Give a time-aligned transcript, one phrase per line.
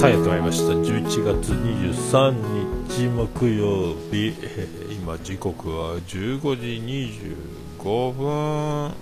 [0.00, 0.72] さあやってまいりました。
[0.72, 7.36] 11月23日木曜日、えー今時刻は15時
[7.82, 8.92] 25分。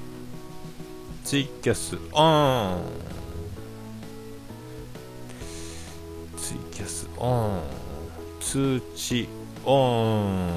[1.23, 2.83] ツイキャスオン。
[6.37, 7.61] ツイキャスオン。
[8.41, 9.29] 通知
[9.65, 10.57] オン、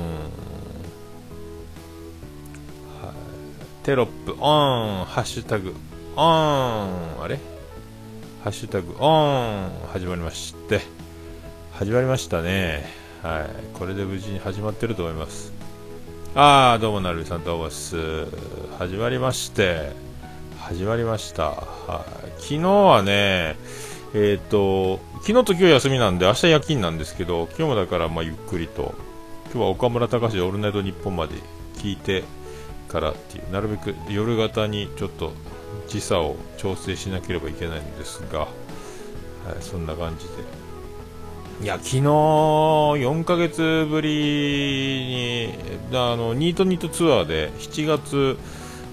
[3.00, 5.06] はい、テロップオン。
[5.06, 5.76] ハッシュタグ
[6.16, 7.22] オン。
[7.22, 7.51] あれ？
[8.44, 10.82] ハッシュタグオン始まりまして。
[11.74, 12.84] 始まりましたね。
[13.22, 13.78] はい。
[13.78, 15.54] これで無事に始まってると思います。
[16.34, 18.26] ああどうもなるみさんどうもです。
[18.80, 19.92] 始まりまして。
[20.58, 21.52] 始まりました。
[21.52, 22.42] はい。
[22.42, 23.58] 昨日はね
[24.16, 28.96] えっ、と昨日と今日休みなんで明日夜勤なんですけど今日もだからまあゆっくりと。
[29.54, 31.36] 今日は岡村隆史オールナイトニッポンまで
[31.76, 32.24] 聞いて
[32.88, 35.32] からっていうなるべく夜型にちょっと
[35.88, 38.50] 時差を調整しなければいけないんですが、はい、
[39.62, 40.62] そんな感じで。
[41.62, 45.54] いや昨日4ヶ月ぶり
[45.92, 48.38] にあのニートニートツアーで7月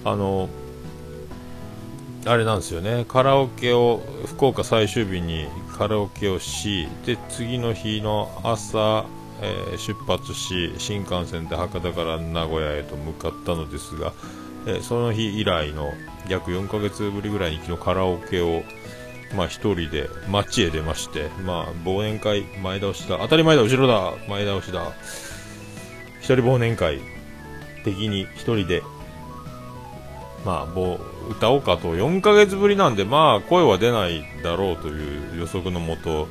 [0.05, 0.49] あの
[2.25, 9.05] あれなんですよねカラオケを福岡最終日にカラオケをしで次の日の朝、
[9.41, 14.13] えー、出発し新幹線で博多から名古屋へと向かったのですが、
[14.67, 15.91] えー、その日以来の
[16.27, 18.63] 約4ヶ月ぶりぐらいに昨日カラオケを
[19.35, 23.17] まあ一人で街へ出ましてまあ忘年会前倒しだ。
[23.19, 24.13] 当たり前だ後ろだ。
[24.27, 24.91] 前倒しだ。
[26.19, 26.99] 一人忘年会
[27.83, 28.83] 的に一人で
[30.45, 31.95] まあ歌おうかと。
[31.95, 36.27] 4ヶ月ぶりなんでまあ声は出ないだろうという予測のもと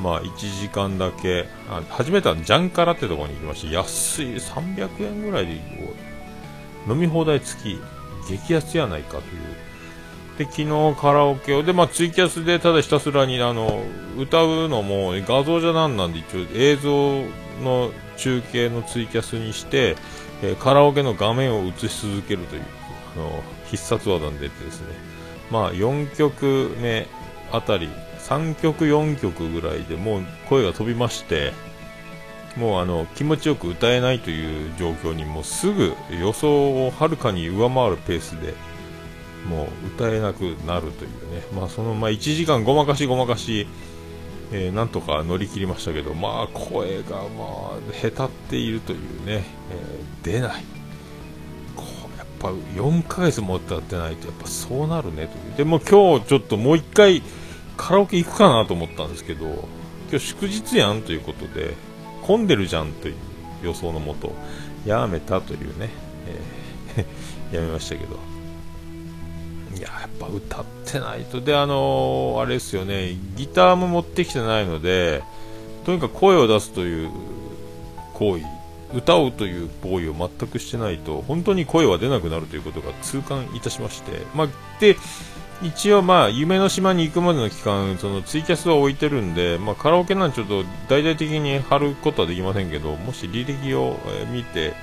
[0.00, 5.60] まあ1時間だけあ初めてはジャンカラってところに行きまして安い300円ぐらいで
[6.88, 7.78] 飲み放題付き。
[8.28, 9.22] 激安やないかという。
[10.38, 13.84] で昨日カラオケをで、まあ、ツイキャスでただひたすらにあの
[14.16, 17.22] 歌うのも画像じゃなんなんで一応映像
[17.62, 19.96] の中継のツイキャスにして、
[20.42, 22.62] えー、カラオケの画面を映し続けるという
[23.16, 24.86] あの必殺技に出てですね、
[25.50, 27.06] まあ、4曲目
[27.52, 27.88] あたり
[28.20, 31.52] 3曲4曲ぐらいでもう声が飛びまして
[32.56, 38.54] もうあの気持ちよく歌えないという状況にもうすぐ予想をはるかに上回るペースで
[39.48, 43.66] もう歌えなくなるというね、まあ、そのまあ1時間ごまかしごまかし、
[44.52, 50.64] えー、なんとか乗り切りましたけど、まあ、声がまあ下手っているというね、えー、出ない。
[51.74, 51.84] こ
[52.14, 55.56] うやっぱ4ヶ月も歌ってないとやっぱそうなるねという。
[55.56, 57.22] でも今日ちょっともう1回
[57.76, 59.68] カラオケ行くかなと思ったんですけど
[60.10, 61.74] 今日祝日やんということで
[62.22, 63.14] 混んでるじゃんという
[63.62, 64.32] 予想のもと
[64.86, 65.90] やめたというね、
[66.96, 68.18] えー、 やめましたけど。
[69.76, 71.40] いややっぱ歌ってないと。
[71.40, 73.16] であのー、あれですよね。
[73.36, 75.22] ギターも持ってきてないので
[75.84, 77.10] とにかく声を出すという
[78.14, 78.44] 行為
[78.94, 84.48] 歌うという行為を全くしてないと本当に声は出なくなるということが痛感いたしまして、まあ、
[84.80, 84.96] で
[85.62, 93.96] 一応まあ夢の島に行くまでの期間そのツイキャスは置いてるんで、まあ、カラオケなんちょっと大々的に貼ることはできませんけどもし履歴を
[94.32, 94.74] 見て、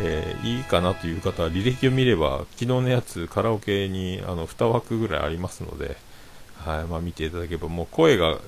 [0.00, 5.96] えー、いいかなという方は履歴を見れば昨日のやつカラオケにあの2枠ぐらいありますので、
[6.64, 8.38] はいまあ、見ていただければもう声が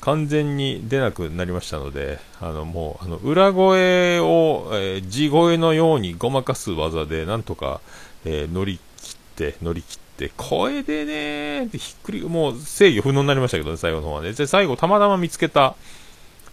[0.00, 7.82] 完全に出なくなりましたのであのもうあの裏声を、えー、地声のようにごまかす技でなんとか、
[8.24, 14.32] えー、乗り切って乗り切ってって声でねってひっくりもう制御不能になりましたけどね最後の方はね。
[14.32, 15.74] で最後たまたま見つけた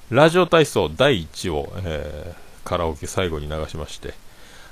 [0.10, 4.14] ラジオ体操第1を、えー、カラオケ最後に流しまして。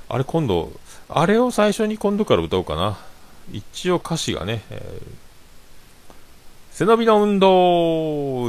[0.08, 0.72] あれ今度
[1.10, 2.98] あれを最初に今度から歌おうかな。
[3.52, 5.02] 一応歌詞がね、えー、
[6.72, 7.48] 背伸びの運動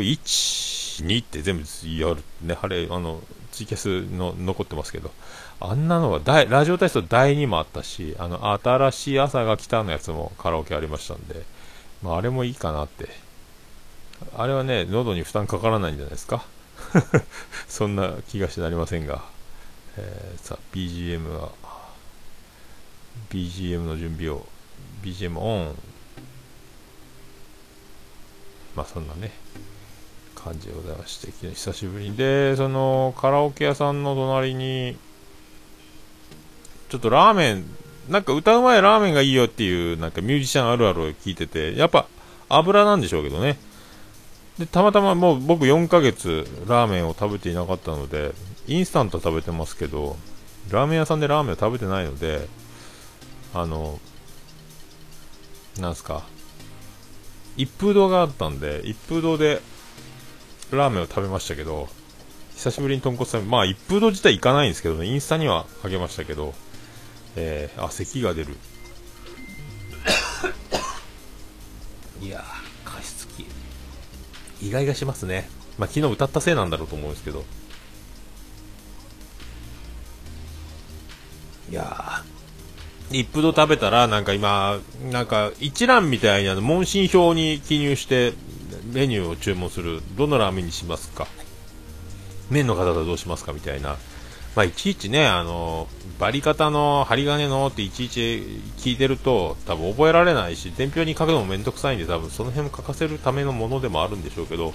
[0.00, 1.64] 1、2って全部
[1.98, 3.20] やるね、あれ、あの、
[3.52, 5.10] ツイキャスの残ってますけど、
[5.58, 11.42] あんなのは大、ラジオ体操第2もあったし、あの、新しい朝が来たのやつもカラオケありましたんで、
[12.02, 13.08] まあ、あれもいいかなって。
[14.36, 16.44] あれはね、喉に負担かからないんじゃないですか？
[17.68, 19.24] そんな気がしてなりませんが、
[19.96, 21.50] えー、さあ、BGM は、
[23.30, 24.46] BGM の準備を、
[25.02, 25.74] BGM オン。
[28.74, 29.32] まあ、そんなね、
[30.34, 32.16] 感じでございまして、久しぶりに。
[32.16, 34.98] で、その、カラオケ屋さんの隣に、
[36.88, 37.64] ちょっとラーメン、
[38.08, 42.06] なんか歌う前ラーメンがいいよっていう、なんかミュージシャンあるあるを聞いてて、やっぱ
[42.48, 43.58] 油なんでしょうけどね。
[44.58, 48.32] で、たまたまもう僕4ヶ月ラーメンを食べていなかったので、
[48.68, 50.16] インスタント食べてますけど、
[50.70, 52.48] ラーメン屋さんでラーメンを食べてないので、
[53.54, 54.00] あの、
[55.78, 56.24] なんすか、
[57.56, 59.60] 一風堂があったんで、一風堂で
[60.70, 61.88] ラーメンを食べましたけど、
[62.54, 66.54] 久しぶりに豚骨ラーメン、まあ一風堂自体行かないんですけどね、インスタにはあげましたけど、
[67.36, 68.56] えー、あ、咳が出る。
[72.22, 73.46] いやー、加湿器。
[74.62, 75.48] 意外がしますね。
[75.78, 77.44] まあ昨日歌ったせいなんだろうと思うんですけど。
[81.70, 84.78] いやー、一風堂食べたら、なんか今、
[85.10, 88.32] なんか一覧みたいな問診票に記入して
[88.92, 90.00] メニューを注文する。
[90.16, 91.26] どのラーメンにしますか？
[92.48, 93.52] 麺の方だとどうしますか？
[93.52, 93.98] みたいな。
[94.56, 95.86] まあ、いちいちね、あの、
[96.18, 104.72] バリ方の針金のっていちいち聞いてると、多分覚えられないし、伝票に書くのもめんどくさいんで、多分その辺も書かせるためのものでもあるんでしょうけど、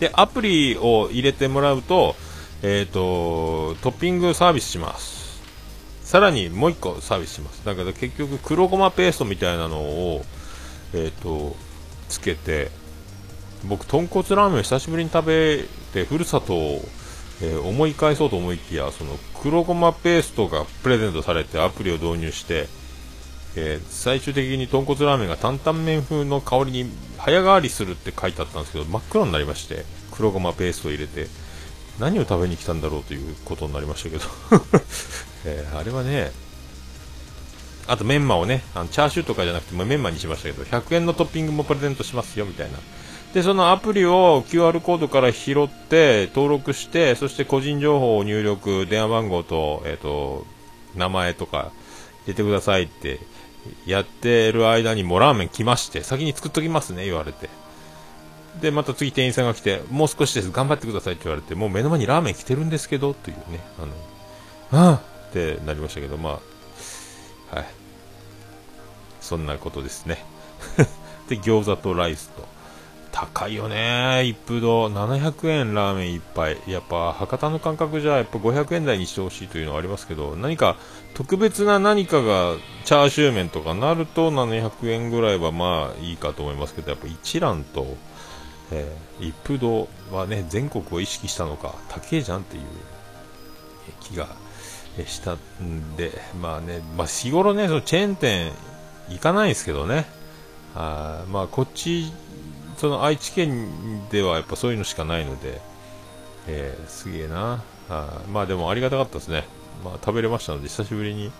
[0.00, 2.16] で、アプリを入れてもらうと、
[2.62, 5.40] えっ、ー、と、トッピングサービスします。
[6.02, 7.64] さらにもう1個サービスします。
[7.64, 10.24] だから結局、黒ごまペーストみたいなのを、
[10.92, 11.54] えっ、ー、と、
[12.08, 12.72] つけて、
[13.64, 16.84] 僕、豚骨ラーメン久しぶりに食べて、ふるさとを
[17.42, 22.68] えー、思い返そうと思いきやその黒ごまペーストがプレゼントされてアプリを導入して、
[23.56, 31.28] えー、最終的に豚骨ラーメンが担々麺風の香りに早変わりするって書いてあったんですけど真っ黒になりまして黒ごまペーストを入れて
[31.98, 34.24] 何を食べに来たんだろうということになりましたけど、
[35.44, 36.32] えー、あれはね
[37.86, 42.78] あとメンマをねあのチャーシューとかじゃなくてメンマにしましたけど100円のトッピングもプレゼントしますよみたいな。
[43.34, 50.46] で、そのアプリを QR コードから拾って、登録して、そして個人情報を入力、電話番号と、えっ、ー、と、
[50.96, 51.70] 名前とか
[52.24, 53.20] 入れてくださいって
[53.86, 57.48] やってる間にもうラーメン来まして、先に作っときますね、言われて。
[58.60, 63.86] で、また次店員さんが来て、もう少しです、頑張ってくださいって言われて、もう目の前にラーメン来てるんですけど、というね、あ
[64.76, 64.94] の、ああ
[65.28, 66.40] ってなりましたけど、ま
[67.52, 67.66] あ、はい。
[69.20, 70.24] そんなことですね。
[71.28, 72.39] で、餃子とライスと、
[73.12, 80.76] 高いよね、一風堂、700円ラーメン一杯、やっぱ博多の感覚じゃやっぱ500円台にしてほしいというのはありますけど、何か
[81.14, 82.54] 特別な何かが
[82.84, 87.96] チャーシュー麺とかなると700円ぐらいはまあいいかと思いますけど、やっぱ一蘭と、
[88.70, 92.62] えー、一風堂はね、全国を意識したのか、高えじゃんっていう
[94.00, 94.28] 気が
[95.04, 98.52] したんで、まあね、まあ日頃ね、そのチェーン店
[99.08, 100.06] 行かないですけどね、
[100.74, 102.12] あまあこっち
[102.80, 105.60] その愛知県ではやっぱそういうのしかないので、
[106.46, 107.62] えー、すげえな。
[107.90, 109.44] あまあでもありがたかったですね、
[109.84, 111.30] まあ、食べれましたので久しぶりに、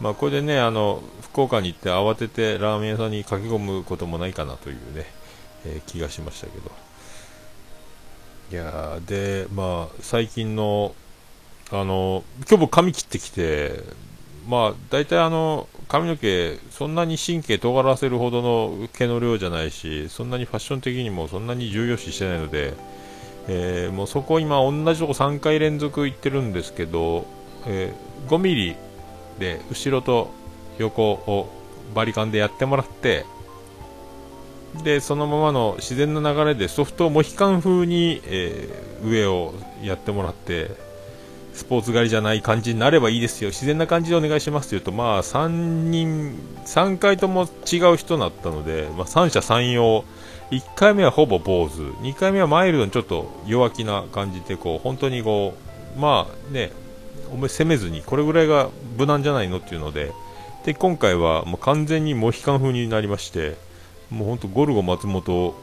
[0.00, 5.06] まあ、これでねあの福岡に行って慌ててラーメン屋さんに駆け込むこともないかなというね、
[5.64, 6.72] えー、気がしましたけど。
[8.50, 10.96] いやでまあ最近の
[11.70, 13.84] あの今日僕髪切ってきて
[14.48, 22.74] まあ大体あの髪の毛、そんなに神経尖らせるほどの毛の量じゃないし、そんなにファッション的にもそんなに重要視してないので、
[23.48, 27.26] えー、もうそこ今、同じとこ3回連続行ってるんですけど、
[27.66, 28.76] えー、5ミリ
[29.40, 30.30] で後ろと
[30.78, 31.50] 横を
[31.92, 33.26] バリカンでやってもらって、
[34.84, 40.70] でそのままの自然な流れでソフトモヒカン風に、えー、上をやってもらって
[41.54, 50.04] スポーツ狩りじゃない感じになればいいですよ、自然な感じでお願いしますというと、まあ、3人、3回とも違う人だったので、まあ、三者三様、
[50.50, 55.54] 1回目はほぼ坊主、2回目はマイルドにちょっと弱気な感じで、こう、本当にこ
[55.96, 56.72] う、まあね、
[57.32, 60.12] お前攻めずに、これぐらいが無難じゃないのっていうので、
[60.64, 63.56] で、今回はもう完全にモヒカン風になりまして、
[64.10, 65.54] もう本当ゴルゴ松本を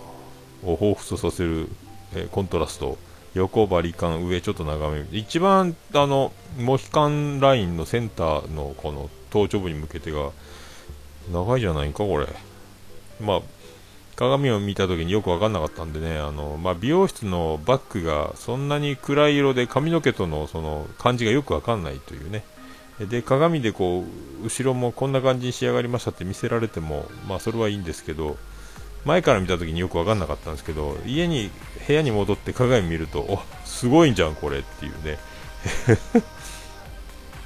[0.64, 1.68] 彷彿とさせる、
[2.16, 2.98] えー、コントラスト。
[3.38, 10.32] 横張り感上ちょっと長め一番あのモヒカンラインのセンターのこの頭頂部に向けてが
[11.32, 12.28] 長いじゃないかこれ。
[13.22, 13.42] まあ
[14.16, 22.44] 鏡を見た時によく分かんなかったんでねあの、まあ、美容室のバッグがそんなに暗い色で髪の毛とのその感じがよく分かんないというね。
[23.00, 24.04] で鏡でこ
[24.42, 28.38] う後ろもこんな感じに仕上がりましたって見せられてもまあそれはいいんですけど
[29.08, 31.50] 前から見た時によく分かんなかったんですけど家に
[31.88, 35.18] 部屋に戻って鏡見るとおすごいんじゃんこれっていうね。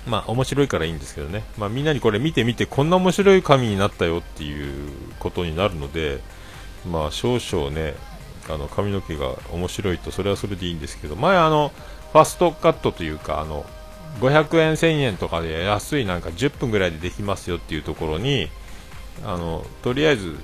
[0.08, 4.90] まあ面白いからいいんですけどね、まあ、みんなにこれ見てみてこんな面白い紙になったよっていう
[5.20, 6.22] ことになるので
[6.90, 7.94] まあ少々ね
[8.50, 11.72] あの髪の毛が面白いとそれはそれでいいんですけど前あの
[12.14, 13.64] ファストカットというかあの
[14.20, 18.50] 500円1000円とかで安いなんか10分ぐらいでできますよっていうところに
[19.24, 20.36] あのとりあえず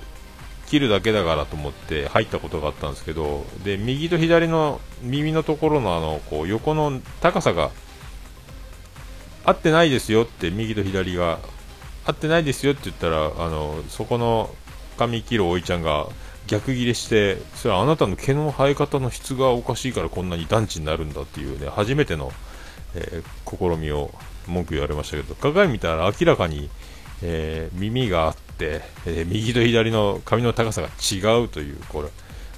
[0.68, 7.70] 切るだけだからと思って入ったことがあったんですけどで右と左の耳のところのあのこう横の高さが
[9.44, 11.38] 合ってないですよって右と左が
[12.04, 14.50] 合ってないですよって言ったらあのそこの
[14.98, 16.06] 髪切るおいちゃんが
[16.46, 22.32] 逆ギレしてそれはあなたの毛の生え方の質がおかしいからこんなに団地になるんだっていうね初めての、
[22.94, 24.10] えー、試みを
[24.46, 26.70] 文句言われましたけど鏡見たら明らかに、
[27.22, 32.08] えー、耳があって、えー、右と左の髪の高さが違うというこれ。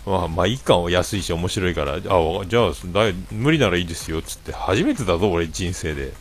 [0.07, 2.73] まあ、まあ、いいか安いし面白いからあじゃあ
[3.31, 4.53] 無理ならいいですよっつって。
[4.53, 6.13] 初めてだぞ俺人生で、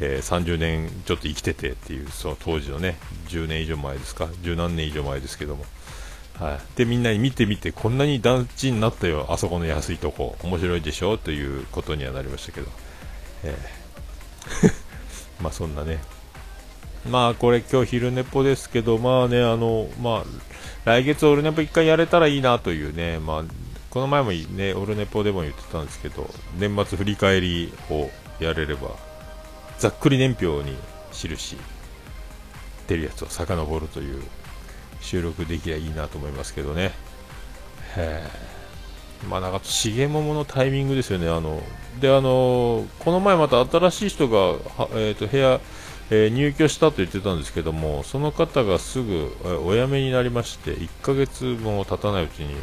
[0.00, 2.96] えー、30年ちょっと生きててっていうその当時のね
[3.28, 4.28] 10年以上前ですか？
[4.42, 5.64] 十何年以上前ですけども。
[6.38, 10.36] はい、でみんなに見てみてこんなに団地になったよあそこの安いとこ。
[10.42, 11.16] 面白いでしょ？
[11.16, 12.66] ということにはなりましたけど、
[13.44, 14.72] えー。
[15.40, 16.00] まあそんなね。
[17.10, 20.24] まあこれ今日昼寝ぽですけどまあねあのまあ
[20.84, 23.44] 来月オルネポ1回やれたらいいなというねまあ
[23.90, 28.90] この前もねオルネポでも言ってたんですけど年末振り返りをやれれば
[29.78, 30.76] ざっくり年表に
[31.12, 31.56] 印
[32.86, 34.22] 出るやつを遡るという
[35.00, 36.92] 収録できりゃいいなと思いますけどね。
[39.28, 41.28] まあ、なんか、重桃のタイミングですよね。
[41.28, 41.62] あの、
[42.00, 44.56] で、あの、この前また新しい人が、
[44.94, 45.60] えっ、ー、と、部屋、
[46.10, 49.32] えー、入居したと言ってたんですけども、その方がすぐ、
[49.64, 52.54] お辞めになりまして、1ヶ月も経たないうちに、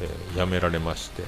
[0.00, 1.22] えー、辞められまして、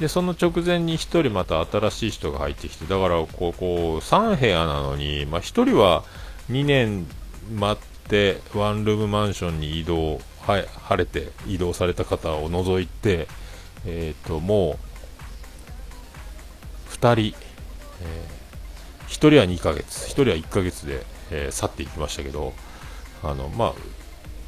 [0.00, 6.04] で、その直前に1人また新しい人が入ってきて、だから、こう、こう3部屋なのに、まあ、1人は
[6.50, 7.06] 2年
[7.54, 13.28] 待って、ワンルームマンションに移動は晴れて移動された方を除いて、
[13.84, 14.78] えーと、も
[16.88, 17.36] う2人、
[18.02, 18.35] えー、
[19.18, 22.52] 人は2ヶ月1人は1ヶ月で、えー、去っていきましたけど
[23.22, 23.74] あの、まあ、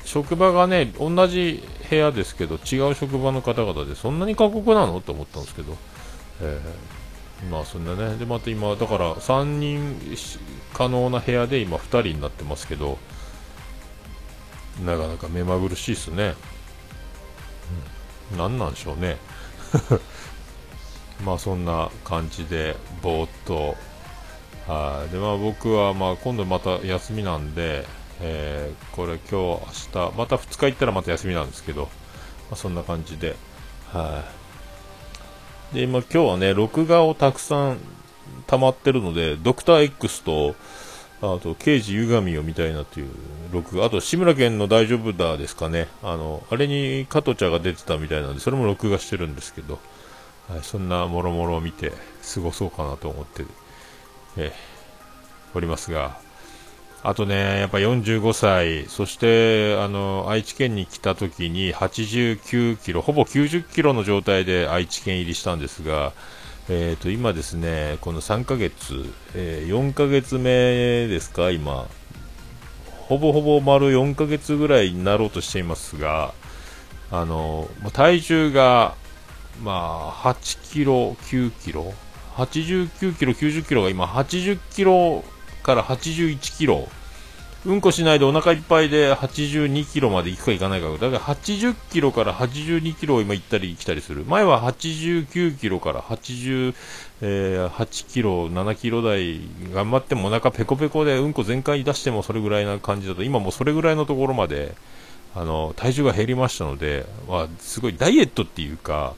[0.04, 5.00] 職場がね同じ部屋ですけど違う職場の方々でそんなに過酷なの？
[5.00, 5.76] と思ったんですけど、
[6.42, 9.98] えー、まあそんなねでまた今だから3人
[10.74, 12.98] 可能な部屋で今2人になってますけど
[14.84, 16.34] なかなか目まぐるしいですね、
[18.32, 19.16] うん、何なんでしょうね。
[21.24, 23.76] まあそんな感じでぼーっと
[24.68, 25.12] はい。
[25.12, 27.84] でまあ僕はまあ今度また休みなんで、
[28.20, 31.88] えー、これ今日明日また2日行ったらまた休みなんですけど、ま
[32.52, 33.34] あ、そんな感じで。
[33.92, 34.22] は
[35.72, 35.74] い。
[35.76, 37.78] で今今日はね録画をたくさん
[38.46, 40.54] 溜まってるのでドクター X と
[41.20, 43.08] あと、刑事歪みを見たいなという
[43.52, 49.80] 録画、あと、志村けんの大丈夫だですかね、あの、あれに加藤茶が出てたみたいなんで、それも録画してるんですけど、
[50.48, 51.92] はい、そんなもろもろを見て
[52.34, 53.44] 過ごそうかなと思って、
[54.38, 54.52] え
[55.54, 56.18] おりますが、
[57.02, 66.12] あとね、やっぱ45歳、そして、あの、愛知県に来た時に89キロ、ほぼ90キロの状態で愛知県入りしたんですが、
[66.70, 71.86] えー、と今ですね、この3ヶ月、えー、4ヶ月目ですか、今、
[73.08, 76.34] ほぼほぼ丸4ヶ月ぐらいになろうとしていますが、
[77.10, 78.94] あの体重が、
[79.62, 81.94] まあ、8キロ、9キロ、
[82.38, 85.24] 89キロ、90キロが今、80キロ
[85.62, 86.88] から81キロ
[87.66, 90.90] うんこしないでお腹いっぱいで82キロまで行くか行かないか。
[90.92, 94.24] だから80キロから82キロを今行ったり来たりする。
[94.24, 96.74] 前は89キロから88、
[97.20, 99.40] えー、キロ、7キロ台
[99.74, 104.76] 頑張ってもお腹ペコペコでうんこ全開出してもそれぐらいな感じだと、今もうそれぐらいのところまで、
[105.34, 109.14] あの、体重が減りましたので、まあ、すごいダイエットっていうか、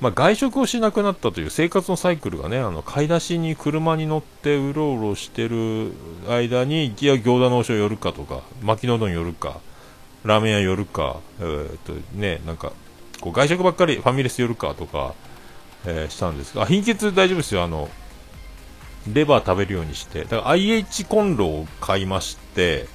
[0.00, 5.92] まあ、外食をしなくなったという生活のサイクルがね、あの買い出しに車に乗ってうろうろしてる
[6.28, 9.60] 間に、いや、餃子の王将寄るかとか、巻きの丼寄るか、
[10.24, 12.72] ラーメン屋寄るか、えー、っとね、なんか、
[13.20, 15.14] こう外食ばっかりファミレス寄るかとか、
[15.84, 17.88] えー、したんですが、貧血大丈夫ですよ、あの、
[19.12, 22.86] レバー食べるようにして、だから IH コンロを買いまして、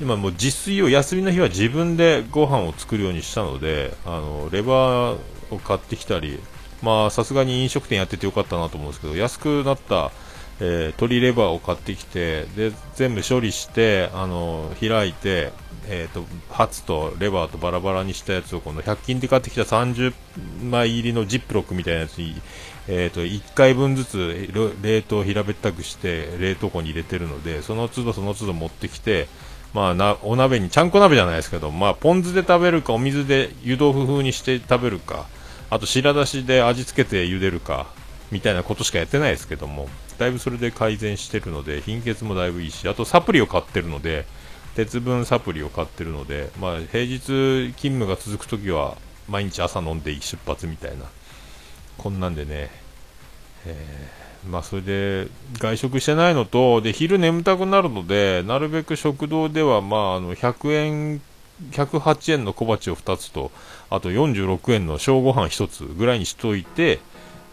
[0.00, 5.16] 今もう自炊を休みの日は自分でご飯を作るようにしたので、あの、レバー
[5.50, 6.38] を買ってきたり、
[6.82, 10.10] まあさすがに飲食店やっててよかったなと思うんですけど、安くなった、
[10.60, 15.52] えー、鶏レバーを買ってきて、で、全部処理して、あの、開いて、
[15.88, 20.12] えっ、ー、と、ハツとレバーとバラバラにしたやつを、この100均で買ってきた30
[20.62, 22.40] 枚入りのジップロックみたいなやつに、
[22.88, 24.48] えっ、ー、と、1回分ずつ
[24.82, 29.28] 冷凍平べったくして冷凍庫に入れてるので、その都度その都度持ってきて、
[29.74, 35.26] まあな、お鍋に、ちゃんこ鍋じゃないですけど、まあ、ポン酢で食べるか、お水で湯豆腐風にして食べるか、
[35.70, 37.86] あと白だしで味付けて茹でるか、
[38.30, 44.26] みたいなことしかやってないですけども、だいぶそれで改善してるので、貧血もだいぶいいし、あとサプリを買ってるので、
[44.74, 48.96] 鉄分サプリを買ってるので、まあ、平日勤務が続くときは、
[49.28, 51.04] 毎日朝飲んで出発みたいな、
[51.96, 52.70] こんなんでね、
[53.66, 61.22] えーまあ、それで外食してないのとで昼眠たくなるのでなるべく食堂では、まあ、あの100円
[61.72, 63.50] 108円の小鉢を2つと、
[63.90, 67.00] あと46円の小ご飯1つぐらいにしといて、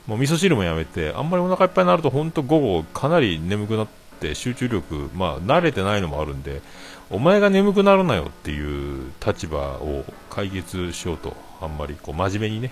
[0.08, 3.88] もう味噌汁もやめて、あんまりお腹いっぱいになると、本当午後かなり眠くなっ
[4.20, 6.62] て集中力、まあ慣れてないのもあるんで、
[7.10, 12.72] お前が眠くなるなよっていう立場を解決しようと、あんまりこう真面目にね。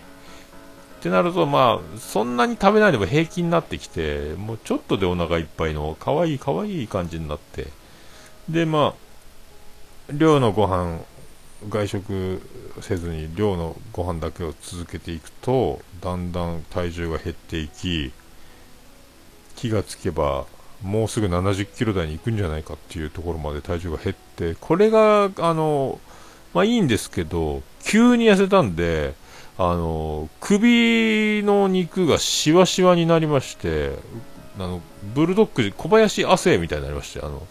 [0.99, 7.67] ってなると、まあ、そんなに食べないでも平気になってきて、もうちょっとでお腹いっぱいの、可愛い可愛いい感じになって、
[8.47, 10.99] で、まあ、寮のご飯
[11.69, 12.41] 外食
[12.81, 18.11] せずに寮のご飯だけを続けていくとだんだん体重が減っていき
[19.55, 20.45] 気がつけば
[20.81, 25.99] もうすぐ70キロ台に行くんじゃないかっていうところまで体重が減ってこれがあの
[26.53, 29.13] まあいいんですけど急に痩せたんで
[29.57, 33.97] あの首の肉がしわしわになりまして
[34.57, 34.81] あの
[35.15, 37.45] ブルドッグ小林亜生みたいになりましてあの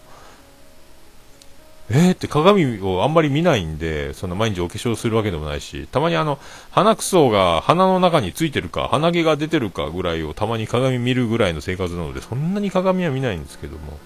[1.89, 6.39] えーって鏡をあんまり見ないんで、そんな毎日お化粧するわけでもないし、たまにあの、
[6.71, 13.99] 鼻くそが鼻の中についてるか、鼻毛が出てるかぐらいをたまに鏡見るぐらいの生活なので、そんなに鏡は見ないんですけども、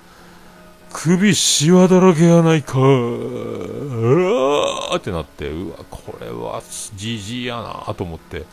[0.91, 6.63] 首しわだらけやないかうわーってなって、うわ、これは
[6.95, 8.43] じじいやなと思って、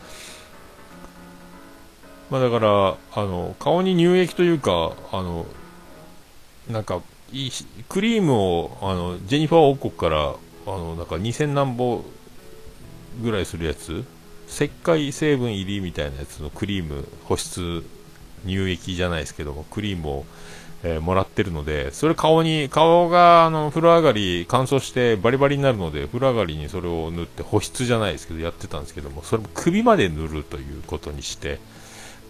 [2.31, 5.47] まあだから、あの、顔に乳液というか、あの、
[6.69, 7.01] なんか、
[7.33, 10.35] いいしクリームをあのジェニファー王国から
[10.67, 12.05] あのなんか2000何本
[13.23, 14.05] ぐらいするやつ
[14.49, 17.85] 石灰成分入りみたいなやつのクリーム保湿
[18.45, 20.25] 乳液じゃないですけどもクリームを、
[20.83, 31.59] えー、もらってるのでそれ顔に顔があの風呂上がり乾燥してバリバリになるので風呂上がりにそれを塗って保湿じゃないですけどやってたんですけどもそれも首まで塗るということにして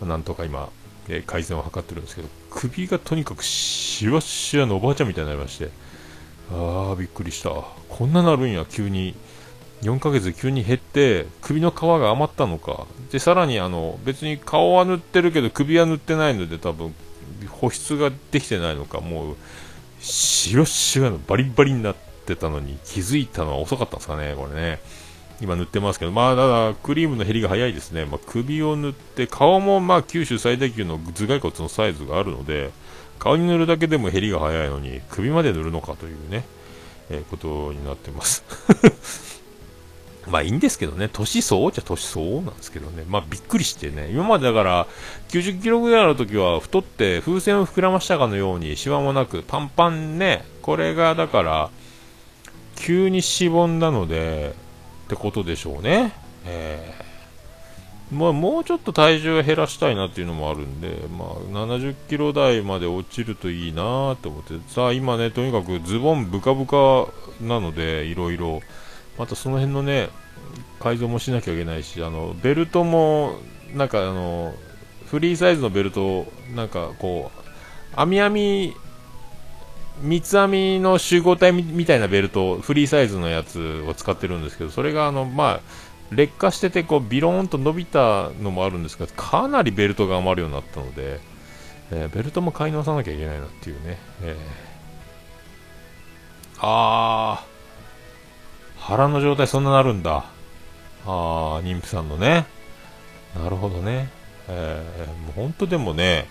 [0.02, 0.70] なんとか今
[1.08, 5.70] えー、改善を図ってるんですけど、首がとにかくしわしわのおばあちゃんみたいになりまして、
[6.52, 7.50] ああ、びっくりした。
[7.50, 9.14] こんななるんや、急に。
[9.82, 12.86] 4ヶ月急に減って、首の皮が余ったのか。
[13.12, 16.94] で、さらにあの、別に顔は塗ってるけど、首は塗ってないので、多分、
[17.48, 19.36] 保湿ができてないのか、もう、
[20.00, 24.80] しわしわのバリバリになってたのに気づいたのは遅かったんですかね、これね。
[25.40, 28.04] 今塗ってますけど、まあ、ただ、クリームの減りが早いですね。
[28.04, 32.70] まあ、首を塗って、顔もまあ、九州最大級の頭蓋骨のサイズがあるので、
[33.18, 36.44] 顔に塗るだけでも減りが早いのに、首まで塗るのかというね、
[37.10, 38.44] えー、ことになってます。
[40.28, 44.86] まあいいんですけどね、年相応じゃ年相応なんですけどね、まあびっくりしてね、今までだから
[45.28, 51.70] 90キロぐらいの時は太って風船を膨らましたかのようにシワもなくパンパンね、これがだから
[52.76, 54.54] 急にしぼんだので、
[55.04, 56.12] ってことでしょうね。
[56.46, 61.28] えー、まあ、もうちょっと体重を減らしたいなっていうのもあるんで、まあ、
[61.66, 67.08] 70キロ台まで落ちるといいなと思って、さあ今ね、とにかくズボンブカブカ
[67.40, 68.60] なので、いろいろ、
[69.18, 70.08] またその辺のね、
[70.80, 73.38] 改造もしなきゃいけないし、あの、ベルトも、
[73.74, 74.54] なんかあの、
[75.06, 77.40] フリーサイズのベルト、なんかこう、
[77.96, 78.74] 網網
[80.02, 85.60] 三つ編みの集合体みたいなベルト、フリーサイズのやつを使ってるんですけど、それがあの、まあ、
[86.10, 91.20] 劣化してて、こう、ビローンと伸びたのもあるんですが、かなりベルトが余るようになったので、
[91.90, 93.98] えー、ベルトも買い直さなきゃいけないなっていうね。
[94.22, 94.36] えー、
[96.60, 100.24] あー、腹の状態そんななるんだ。
[101.06, 102.46] あー、妊婦さんのね。
[103.36, 104.08] なるほどね。
[104.48, 106.28] えー、もう本当でもね、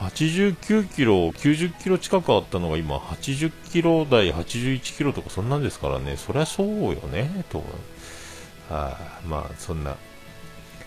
[0.00, 7.58] 89キロ、90キロ近くあったのが今、80キロ台、81キロとかそんなんですからね、そりゃそうよね、と。
[8.70, 9.96] はあ、まあ、そんな、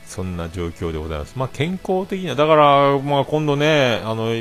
[0.06, 1.34] そんな状況でございます。
[1.38, 4.32] まあ、健康的な、だから、まあ、今度ね、あの、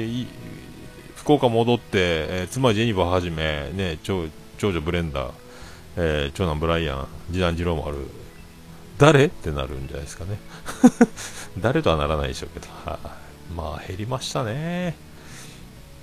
[1.17, 5.33] 福岡戻って、えー、妻ジェニバーはじめ、ね、長長女ブレンダー、
[5.97, 7.99] えー、長男ブライアン、次男次郎もある。
[8.97, 9.27] 誰？
[9.27, 10.39] ってなるんじゃないですかね。
[11.59, 12.69] 誰とはならないでしょうけど。
[12.85, 13.22] はあ
[13.55, 14.97] まあ減りましたね。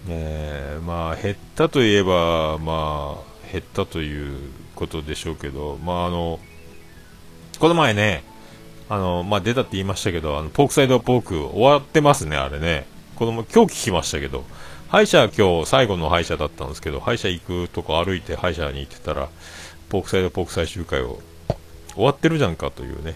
[0.07, 6.39] えー、まあ減ったといえば、まあ減ったということでしょうけど、まああの、
[7.59, 8.23] この前ね、
[8.87, 12.85] あの、まあ出たって言いましたけど、あの、ポークサイドポーク終わってますね、あれね。
[13.15, 14.45] 子供、今日聞きましたけど、
[14.87, 19.29] 歯医者は今日最後の歯医者だったんですけど、歯医者行くとこ歩いて歯医者に行ってたら、
[19.89, 21.19] ポークサイドポーク最終回を
[21.93, 23.15] 終わってるじゃんかというね。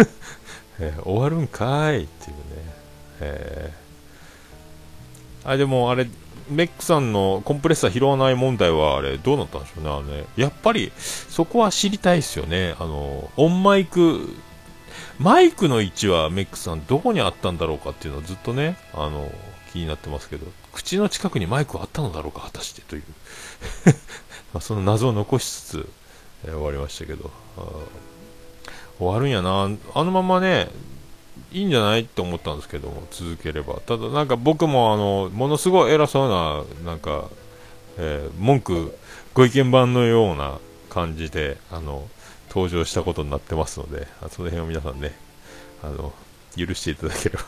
[0.80, 2.75] えー、終わるんかいっていうね。
[3.20, 6.06] えー、あでもあれ
[6.48, 10.02] メックさんのコンプレッサー拾わない問題はあれどうなったんでしょうねあ
[10.36, 10.42] れ。
[10.42, 12.74] やっぱりそこは知りたいですよね。
[12.78, 14.28] あのオンマイク
[15.18, 19.30] マイクの位置はメックさんどこにあったんだろうかっていうのはずっとねあの
[19.72, 23.02] 気になってますけど口の近くにマイクはあったのだろうか果たしてという。
[24.54, 25.88] まその謎を残しつつ、
[26.44, 27.30] えー、終わりましたけど、
[28.98, 30.68] 終わるんやな、あのままね、
[31.52, 33.74] いいんじゃないって思ったんですけども、続ければ。
[33.86, 37.28] ただ、なんか僕も、あの、ものすごい偉そうな、なんか、
[37.98, 38.96] えー、文句、
[39.34, 40.58] ご意見番のような
[40.90, 42.08] 感じで、あの、
[42.48, 45.14] 登場したことになってますので、その辺を皆さんね、
[45.82, 46.12] あの、
[46.56, 47.44] 許していただければ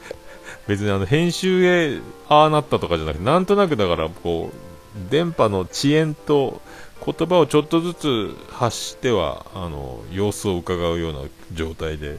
[0.66, 6.60] 別にあの、編集へああなったとかじゃなくて、なんとなくだから、こう、電波の遅延と
[7.04, 11.20] 言葉をちょっとずつ発しては、あの、様子を伺うような
[11.52, 12.18] 状態で、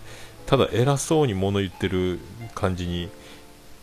[0.49, 2.17] ただ偉そうに物言ってる
[2.55, 3.11] 感じに、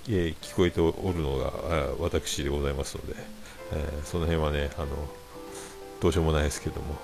[0.08, 1.52] えー、聞こえておるのが
[2.00, 3.14] 私でございますので、
[3.72, 4.88] えー、その辺はね、あの、
[6.00, 6.96] どうしようもないですけども、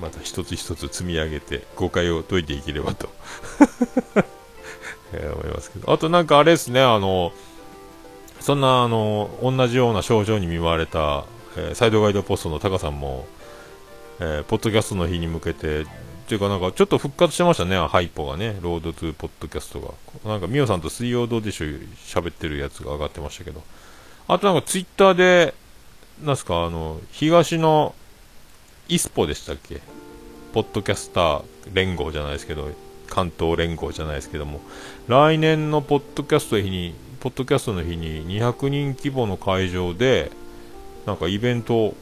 [0.00, 3.10] また一つ一つ積み上げて誤解を解いていければと
[5.12, 5.92] え思いますけど。
[5.92, 7.34] あとなんかあれですね、あの、
[8.40, 11.26] そんなあの、同じような症状に見舞われた、
[11.58, 13.28] えー、サイドガイドポストのタカさんも、
[14.20, 15.84] えー、ポッドキャストの日に向けて、
[16.30, 20.30] ていうかなんかちょっと復活してましたね、ハイポがね、ロードトゥーポッドキャストが。
[20.30, 21.68] なんかミオさんと水曜どうでしょう
[22.06, 23.62] 喋ってるやつが上がってましたけど。
[24.28, 25.54] あとなんかツイッターで、
[26.22, 27.94] なんすか、あの、東の
[28.88, 29.80] イスポでしたっけ？
[30.52, 32.70] ポッドキャスター連合じゃないですけど、
[33.08, 34.60] 関東連合じゃないですけども、
[35.08, 40.30] 来年のポッドキャストの日に、ポッドキャストの日に200人規模の会場で、
[41.06, 41.94] なんかイベント、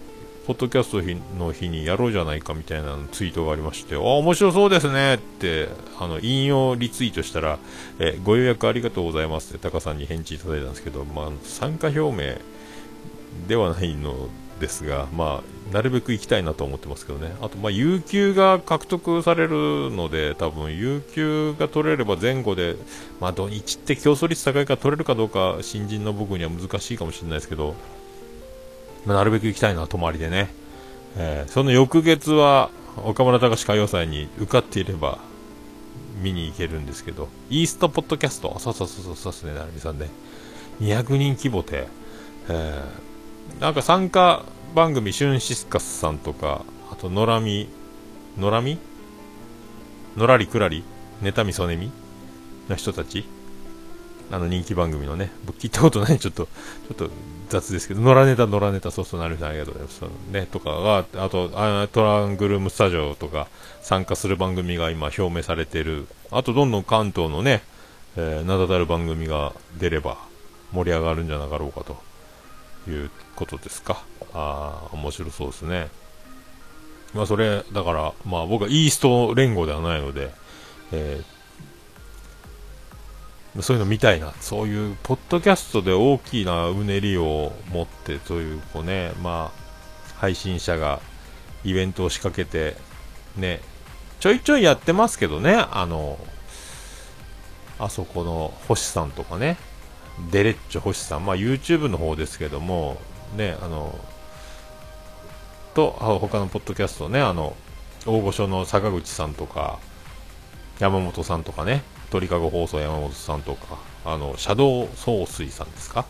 [0.48, 5.68] ポッドキャストの日にやろうじゃないかみたいなツイートがありまして、あ、面白そうですねって、
[6.00, 7.58] あの、引用リツイートしたら、
[7.98, 12.38] え、ご予約ありがとうございますってタカさんに返事いただいたんですけど、まあ、参加表明
[13.46, 17.36] ではないのですが、まあ、なるべく行きたいなと思ってますけどね。
[17.42, 22.76] あと、まあ、有給が獲得されるので、多分、有給が取れれば前後で、
[23.20, 27.74] まあ、土日って競争率高いから取れるかどうか、新人の僕には難しいかもしれないですけど、
[29.06, 30.48] まあ、なるべく行きたいな、泊まりでね。
[31.16, 32.70] えー、その翌月は、
[33.04, 35.18] 岡村隆史歌謡祭に受かっていれば、
[36.20, 40.08] 見に行けるんですけど、イーストポッドキャスト、そうそうそうそうですね、成美さんね。
[40.80, 41.88] 200人規模で、
[42.48, 43.08] えー
[43.60, 47.68] なんか参加番組、シュンシスカスさんとか、あと、のらみ、
[48.38, 48.78] のらみ
[50.16, 50.84] のらりくらり
[51.22, 51.90] ネタみそねみ
[52.68, 53.24] の人たち
[54.30, 57.10] あの人気番組のね、僕聞いたことない、ちょっと、ちょっと
[57.48, 59.72] 雑ですけど、野良ネタ、野良ネタ、そうそうなるんだけど、
[60.30, 63.48] ね、とかが、あとあ、トラングルームスタジオとか
[63.80, 67.62] 参加する番組が今表明されてる、あとどんどん関東のね、
[68.16, 70.18] えー、名だたる番組が出れば
[70.72, 71.96] 盛り上がるんじゃなかろうかと
[72.90, 74.02] いうことですか。
[74.34, 75.88] ああ、面白そうですね。
[77.14, 80.30] まあ、それ、だから、まあ、僕はイースト連合ではないので、
[80.92, 81.37] えー、
[83.60, 84.32] そういうの見たいな。
[84.40, 89.68] そういう、ポッドキャストで大きなうねりを持って、という、こうね、まあ、
[90.18, 91.00] 配信者が
[91.64, 92.76] イベントを仕掛けて、
[93.36, 93.60] ね、
[94.20, 96.18] ちょいちょいやってますけどね、あの、
[97.78, 99.56] あそこの星さんとかね、
[100.32, 103.00] デレッチョ星さん、まあ YouTube の方ですけども、
[103.36, 103.98] ね、あの、
[105.74, 107.54] と、他のポッドキャストね、あの、
[108.06, 109.78] 大御所の坂口さんとか、
[110.80, 116.04] 山本さんとかね、鳥かご放送山本さんとか、あの、シャドウ総帥さんですか？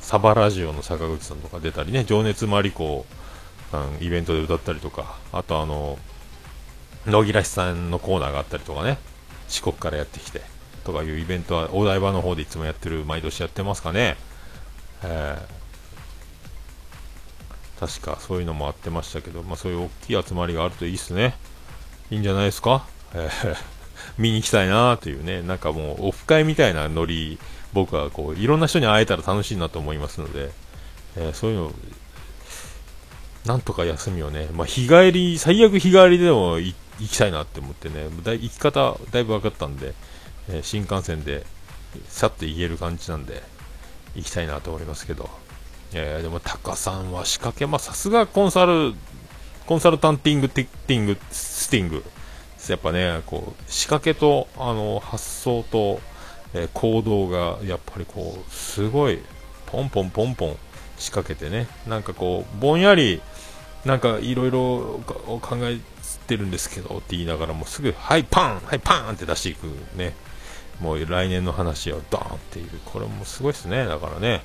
[0.00, 3.06] サバラジオの坂口さんとか出たりね、情熱マリコ
[3.70, 5.98] さんイベントで歌ったりとか、あとあの、
[7.06, 8.98] 野木らしさんのコーナーがあったりとかね、
[9.48, 10.42] 四国からやってきて、
[10.84, 14.16] とかいうイベントはお台場の方でいつもやってる、毎年やってますかね。
[15.02, 15.64] えー
[17.80, 21.34] 確かそういうのもあってましたけど、まあ、そういう大きい集まりがあるといいっすね。
[22.08, 23.56] いいんじゃないですか、えー、
[24.18, 27.38] 見に行きたいなというね、なんかもうオフ会みたいなノリ、
[27.72, 30.50] 僕はこういろんな人に会えたら楽しいなと思いますので、
[31.16, 31.72] えー、そういうの、
[33.46, 39.94] なんとか休みをね、まあ、日帰り、最悪日帰りでも行きたいなって思ってね、だ行き方だいぶ分かったんで、
[40.48, 41.44] えー、新幹線で
[42.08, 43.42] さっと行ける感じなんで、
[44.14, 45.44] 行きたいなと思いますけど。
[45.94, 48.94] えー、でもタカさんは仕掛け、まあ、さすがコンサル、
[49.66, 52.04] コンサルタンティング、ティッティング、スティング。
[52.70, 56.00] やっぱね、こう、仕掛けと、あの、発想と、
[56.54, 59.20] えー、行動が、やっぱりこう、すごい、
[59.66, 60.56] ポンポンポンポン
[60.98, 63.20] 仕掛けてね、なんかこう、ぼんやり、
[63.84, 65.78] なんかいろいろ考え
[66.26, 70.14] てるんですけどって言いながらもすぐ、はい、パンはい、パンって出していくね。
[70.80, 74.42] もう来年の話をドーンっていう、これもすごいですね、だからね。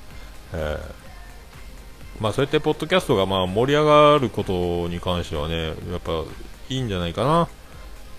[0.52, 1.10] えー
[2.20, 6.12] まあ、そうやってポッドキャストがまあ盛り上がることに関してはね、やっぱ
[6.68, 7.48] いいんじゃないかな。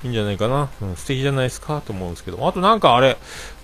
[0.04, 0.70] いいんじゃないかな。
[0.82, 2.48] うん、素敵じゃないですかと思うんですけど。
[2.48, 3.18] あとなんかあれ、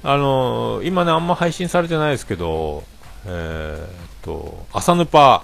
[0.03, 2.83] あのー、今ね、あんま配信されてないですけど、
[3.25, 3.87] えー、っ
[4.21, 5.43] と、朝ヌパ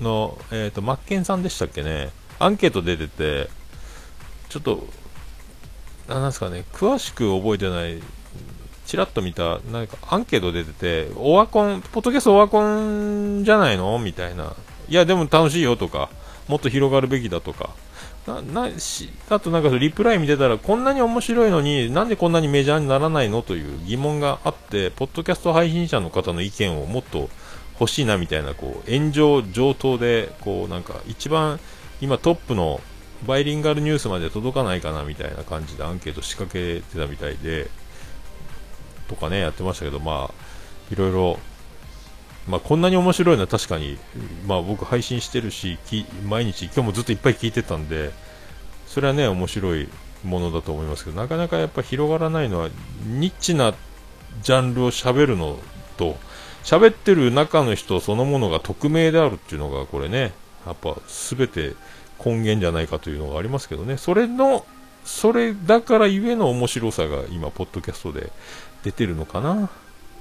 [0.00, 2.10] の、えー、っと、マッケンさんでしたっけね。
[2.38, 3.50] アンケート出てて、
[4.48, 4.86] ちょっと、
[6.08, 8.02] なんですかね、詳しく覚えてない、
[8.86, 14.54] ちらっと見た、何かアンケート出てて、オワコン、ポッドキャストオワコンじゃないのみたいな。
[14.88, 16.08] いや、でも楽しいよとか、
[16.48, 17.70] もっと広がるべきだとか。
[18.26, 27.28] ななしあとなんかリプライ見てたらこんなに面白いのになんでこんなにメジャーにならないのという疑問があってポッドキャスト配信者の方の意見をもっと
[27.80, 31.58] 欲しいなみたいなこう炎上上等でこうなんか一番
[32.00, 32.80] 今トップの
[33.26, 37.68] バイリンガルニュースまで届かないかなみたいな感じでアンケート仕掛けてたみたいで
[39.08, 40.34] とかねやってましたけどまあ
[40.92, 41.38] いろいろ
[42.48, 43.98] まあ、こんなに面白いのは確かに、
[44.46, 45.78] まあ、僕配信してるし
[46.28, 48.10] 毎日今日もずっといっぱい聞いてたんで
[48.86, 49.88] それはね面白い
[50.24, 52.68] ものだと思いますけどなかなかやっぱ広がらないのは
[53.06, 53.74] ニッチな
[54.42, 55.58] ジャンルを喋るの
[55.96, 56.16] と
[56.64, 60.32] 喋ってる中の人そのものが匿名であるっていうのがこれね
[60.66, 60.96] やっぱ
[61.36, 61.74] 全て
[62.24, 63.96] 根源じゃないかというのがありますけどね。
[63.96, 64.64] それの
[65.04, 68.30] それだからゆえの面白さが今ポッドキャストで
[68.84, 69.70] 出てるのかな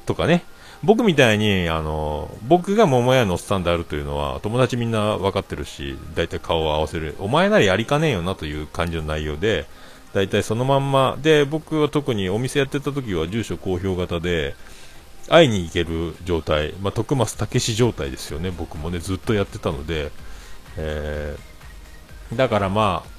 [0.08, 0.44] とかね。
[0.84, 7.16] 僕みたいにあの僕が桃屋のおっさんであるというのは友達みんな分かってるし大体顔を合わせる。
[7.20, 9.68] お前ならやりかねえよなという感じの内容で
[10.14, 11.18] 大体そのまんま。
[11.22, 14.56] で僕は特にお店やってた時は住所公表型で
[15.30, 20.12] 会いに行ける状態、まあ、徳増武史状態ですよね、僕もね、ずっとやってたので、
[20.78, 23.10] えー、だからまあ、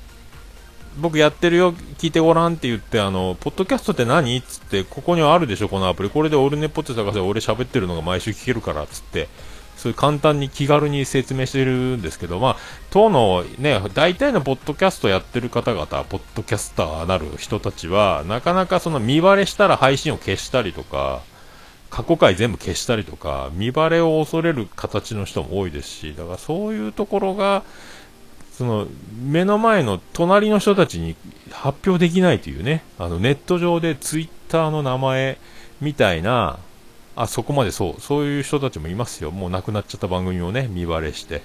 [0.98, 6.10] 僕やってるよ、聞いてごらんって言って、あの、ポッドキャストって何っつって、ここにはあるでしょ、このアプリ。
[6.10, 9.28] これで俺ネポって探せば俺喋ってるのが毎週聞けるから、つって、
[9.76, 12.56] そういう簡単に気軽に説明してるんですけど、まあ、
[12.90, 21.22] 当のね、大体のポッドキャストやってる方々、ポッドキャスターなる人たちは、なかなかその見バレしたら配信を消したりとか、
[21.90, 27.64] 過去回全部消したりとか、見バレを恐れる形の人も多いですし、だからそういうところが、
[28.52, 28.86] その
[29.22, 31.16] 目の前の隣の人たちに
[31.50, 35.38] 発表できないというね、あのネット上でツイッターの名前
[35.80, 36.58] みたいな、
[37.16, 41.42] あそこまでそう、そういう人たちもいますよ、もう亡くなっちゃった番組をね、見バレして、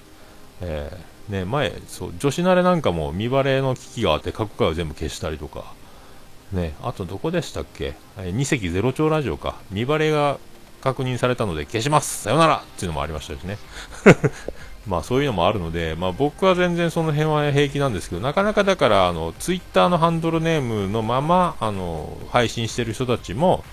[0.61, 5.73] えー、ね、前そう、女子慣れなんかも見バレの危機があって、過去回を全部消したりとか、
[6.51, 10.39] ね、あとどこでしたっけ、え2隻ゼロ兆ラジオか、見バレが
[10.81, 13.57] 確認されたので消します、さよならっていうのもありましたしね。
[14.87, 23.63] まあそういうのもあるので、まあ、僕は全然その辺は平気なんですけど、なかなかだからあのツイッターのハンドルネームのままあの配信してる人たちも、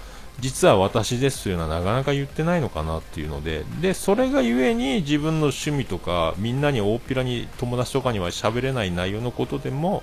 [0.41, 10.03] 実は私ですというのはなかなか言ってないのかなっていうので、で、それがゆえに自分の趣味とか、みんなに大っぴらに友達とかには喋れない内容のことでも、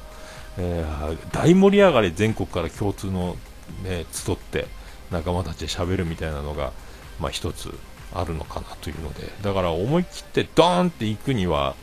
[0.57, 3.35] えー、大盛り上がり全国から共通の、
[3.83, 4.67] ね、集って
[5.11, 6.71] 仲間たちで喋るみたいなのが、
[7.19, 7.73] まあ、一つ。
[8.13, 9.31] あるのかなというので。
[9.41, 11.75] だから思い切ってドーンって行くには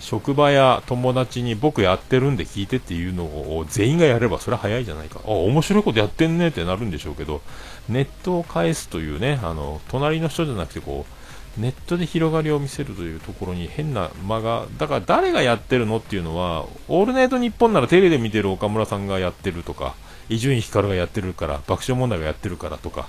[0.00, 5.20] 職場や友達に僕やってるんで聞いてっていうのを全員がやればそれは早いじゃないか。
[5.24, 7.42] あ面白いことやってんねってなるんでしょうけど
[7.88, 19.94] ネットを返すというねあの隣の人じゃなくてこうネットで広がりを見せるというところに変な間が、だから誰がやってるのっていうのは、オールナイトニッポンならテレビで見てる岡村さんがやってるとか、
[20.28, 23.06] 伊集院光がやってるから、爆笑問題がやってるからとか、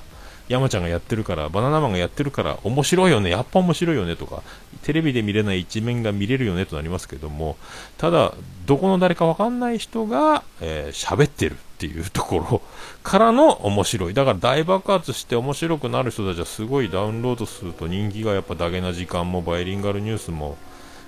[0.48, 4.44] 山ちゃんがやってるから、バナナマンがやってるから、面白いよね、やっぱ面白いよねとか、
[4.84, 7.58] テレビで見れない一面が見れるよねとなりますけども、
[7.98, 8.34] ただ、
[8.66, 12.62] どこの誰かわかんない人が、えー、喋ってるっていうところ
[13.04, 14.14] からの面白い。
[14.14, 20.58] だから大爆発して面白くなる人たちはすごいダウンロードすると人気がやっぱダゲな時間もバイリンガルニュースも、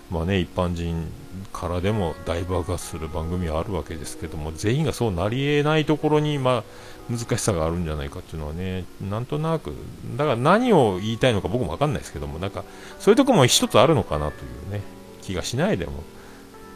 [0.10, 1.12] まあね、一般人
[1.52, 6.64] からでも大爆発する番組はあるわけですけども、全員がそうなり得ないところに、まあ、
[7.10, 9.74] 難しさがあるんじゃないかっていうのはね、なんとなく、
[10.16, 12.64] だから何を言いたいのか僕もわかんないですけども、なんか、
[13.00, 14.82] そういうとこも一つあるのかなというね、
[15.22, 16.04] 気がしないでも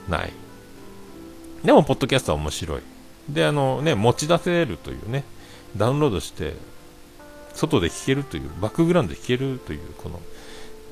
[0.10, 0.34] ない。
[1.64, 2.82] でも、ポッドキャストは面白い。
[3.30, 5.24] で、あのね、持ち出せるというね、
[5.78, 6.56] ダウンロードして、
[7.54, 10.20] 外で聴けるという、バックグラウンドで聴けるという、この、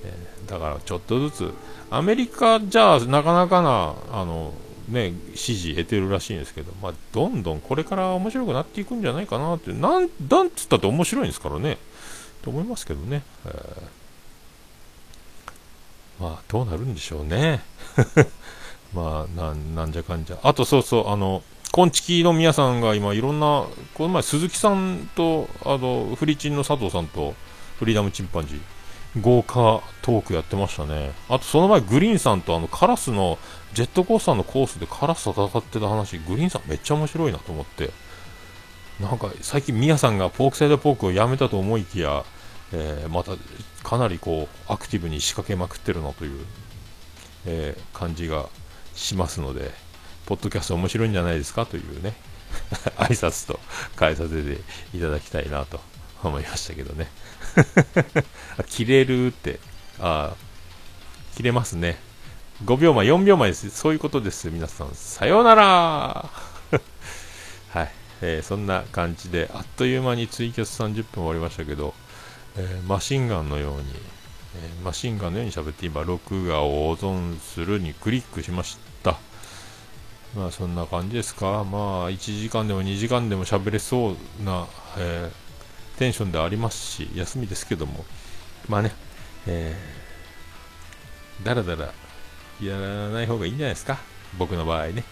[0.03, 0.13] え、
[0.47, 1.53] だからちょっとずつ、
[1.89, 4.53] アメリカじゃなかなかな、あの、
[4.89, 11.77] ね、支持得てるらしいんですけど、まあ、どんどんこれから面白くなっていくんじゃないかなって、なん、なんつったって面白いんですからね、
[12.41, 13.23] と思いますけどね。
[13.45, 17.62] えー、まあ、どうなるんでしょうね。
[18.93, 20.39] まあ、なん、なんじゃかんじゃ。
[20.41, 27.35] あと、そうそう、あの、こんちきの皆さんが今いろんな、この前鈴木さんと、あの、フリチンの佐藤さんと、
[27.77, 28.59] フリーダムチンパンジー、
[29.22, 31.12] 豪華トークやってましたね。
[31.30, 33.39] あとその前グリーンさんとあのカラスの
[33.74, 37.91] ジェットコースターのコースでカラスと戦ってた話、グリーンさんめっちゃ面白いなと思って。
[39.00, 42.26] なんか最近ミヤさんがポークサイドポークをやめたと思いきや、
[42.74, 43.32] えー、また
[43.82, 46.45] かなりこうアクティブに仕掛けまくってるなという、
[47.45, 48.50] えー、感じが
[48.95, 49.72] しますので、
[50.26, 52.13] ポッドキャスト面白いんじゃないですかというね、
[53.00, 53.60] 挨拶と
[53.98, 54.62] 変えさせて
[54.95, 55.80] いただきたいなと
[56.24, 57.10] 思いましたけどね。
[58.67, 59.59] 切れるって、
[59.99, 60.33] あ
[61.35, 61.97] 切れますね。
[62.65, 63.69] 5秒前、4秒前です。
[63.69, 64.49] そういうことです。
[64.49, 66.29] 皆さん、さようなら
[67.69, 71.93] はい、えー、そんな感じで、あっという間にツイキャス30分終わりましたけど、
[72.57, 73.85] えー、マシンガンのように、
[74.55, 79.17] えー、マシンガンのように喋って今、録画を保存するにクリックしました。
[80.35, 81.63] まあそんな感じですか。
[81.63, 85.48] まあ1時間でも2時間でも喋れそうな、えー、
[85.99, 88.05] テンションでありますし、休みですけども、
[88.69, 88.93] まあね、
[89.45, 91.93] えー、だらだら
[92.62, 93.99] やらない方がいいんじゃないですか。
[94.38, 95.03] 僕の場合ね。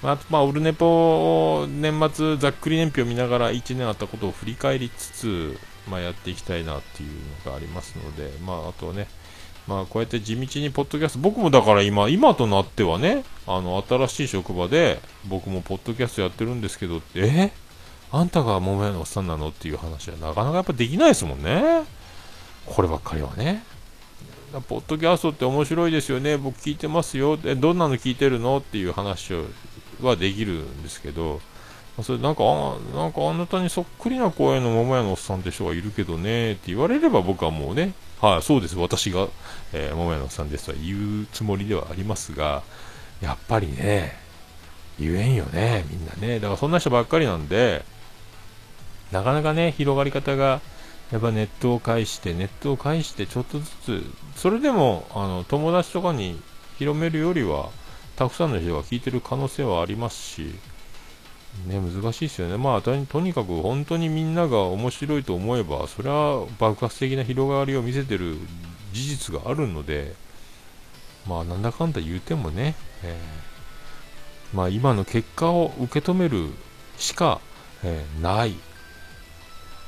[0.00, 5.58] まあ、まあ、オルネポ年末ざっくり年表を見ながら1年あったことを振り返りつつ、
[5.90, 7.10] まあ、やっていきたいなっていう
[7.44, 9.08] のがありますので、まあ、あとね、
[9.66, 17.50] まあ、こうやって地道にポッドキャスト、僕もだから今、今となってはね、あの、新しい職場で、僕もポッドキャストやってるんですけど、え？
[18.12, 21.84] あんたが桃屋のおっさんなのっていう話はなかなかやっぱできないですもんね。
[22.66, 23.64] こればっかりはね。
[24.68, 29.32] ポッドキャストって面白いですよね、僕聞いてますよ、えどんなの聞いてるのっていう話
[30.02, 31.40] はできるんですけど、
[32.02, 32.44] それなんか、
[32.94, 39.28] なんかあなたにそっくりな声の桃屋のおっさんって人がいるけどねって言われれば僕はもうね、はい、そうです、私が、
[39.72, 42.62] えー、桃屋のおっさんですとは言うつもりではありますが、
[43.22, 44.18] やっぱりね、
[45.00, 46.40] 言えんよね、みんなね。
[46.40, 47.84] だからそんな人ばっかりなんで、
[49.12, 50.60] なかなかね、広がり方が、
[51.12, 54.02] やっぱネットを介して、ネットを介してちょっとずつ、
[54.34, 56.40] それでも、あの、友達とかに
[56.78, 57.68] 広めるよりは、
[58.16, 60.54] たくさんの人が聞いてる可能性はありますし、
[61.66, 62.56] ね、難しいですよね。
[62.56, 68.38] まあと、にかく本当にみんなが面白いと思えば、それは爆発的な広がりを見せてる
[68.94, 70.14] 事実があるので、
[71.26, 76.48] まあ、なんだかんだ言うてもね、えー、まあ、今の結果を受け止める
[76.96, 77.40] しか、
[77.84, 78.54] えー、ない。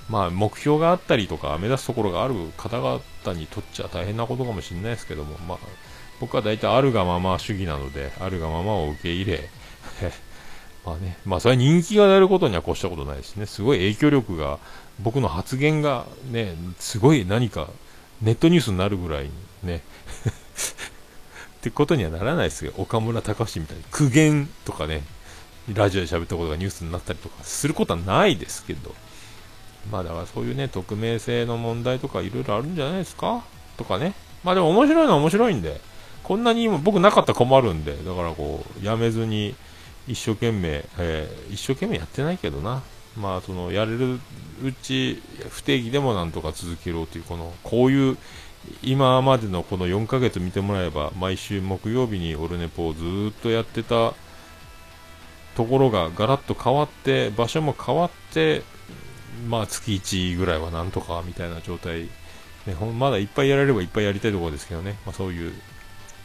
[0.08, 3.00] まあ、目標があったりとか、目指すところがある方々
[3.38, 5.58] にとっちゃ大変なことかもしれないですけども、まあ、
[6.20, 9.48] 僕は大体あるがまま主義なので、あるがままを受け入れ、
[10.84, 13.46] まあね、まあそれは人気が出ることには越したことないですね。
[13.46, 14.58] すごい影響力が、
[15.00, 17.68] 僕の発言がね、すごい何か
[18.20, 19.30] ネットニュースになるぐらいに
[19.62, 19.82] ね、
[21.58, 25.02] ってことにはならないですけど、岡村隆史みたいに苦言とかね、
[25.72, 28.94] ラジオで喋ったことがニュースになったりとかすることはないですけど、
[29.90, 33.42] まあだからそういうね、匿名性の問題とかいろいろあるんじゃないですか？
[33.76, 34.14] とかね。
[34.42, 35.80] まあでも面白いのは面白いんで、
[36.22, 39.54] こんなに僕なかったら困るんで、だからこう、やめずに
[40.06, 42.82] 一生懸命、えー、一生懸命やってないけどな、
[43.16, 44.14] まあそのやれる
[44.62, 48.16] うち不定期でもなんとか続けろという、この、こういう、
[48.82, 54.14] 今までのこの4ヶ月見てもらえば、毎週木曜日にオルネポをずっとやってた
[55.54, 58.62] ところがガラッと変わって、場所も変わって、
[59.48, 62.08] まあ月1ぐらいはなんとかみたいな状態、
[62.66, 65.52] ね、ほんまだいっぱいやられればいっぱいやりたいところですけどね、まあ、そういう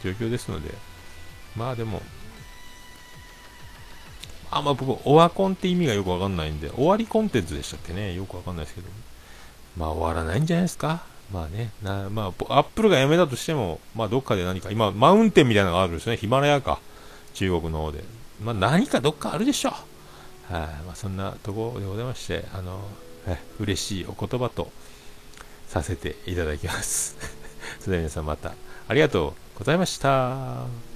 [0.02, 0.74] 状況ですので、
[1.56, 2.02] まあでも、
[4.50, 8.88] あんま僕、オワコンって意味がよくわかんないんで、終わりコンテンツでしたっけね、よくわかんないですけど、
[9.76, 11.02] まあ終わらないんじゃないですか。
[11.32, 16.80] まあね、なまあ、アップルがやめたとしても、まあどっかで何か、今、マウンテンみたいなのがあるんですね、ヒマラヤか、
[17.34, 18.02] 中国の方で。
[18.42, 19.72] まあ何かどっかあるでしょう。
[20.50, 22.80] はい、あ、まあそんなところでございまして、あの、
[23.26, 24.70] え嬉しいお言葉と
[25.68, 27.16] させていただきます。
[27.78, 28.54] それでは皆さんまた
[28.88, 30.89] ありがとうございました。